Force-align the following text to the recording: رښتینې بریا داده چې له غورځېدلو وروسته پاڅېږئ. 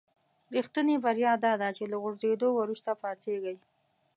رښتینې 0.55 0.95
بریا 1.05 1.33
داده 1.45 1.69
چې 1.77 1.83
له 1.91 1.97
غورځېدلو 2.03 2.49
وروسته 2.59 2.89
پاڅېږئ. 3.01 3.57